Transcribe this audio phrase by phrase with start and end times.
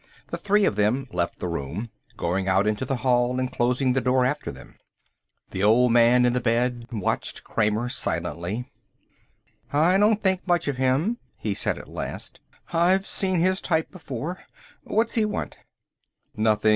[0.31, 4.01] The three of them left the room, going out into the hall and closing the
[4.01, 4.79] door after them.
[5.51, 8.65] The old man in the bed watched Kramer silently.
[9.71, 12.39] "I don't think much of him," he said at last.
[12.73, 14.39] "I've seen his type before.
[14.85, 15.59] What's he want?"
[16.35, 16.69] "Nothing.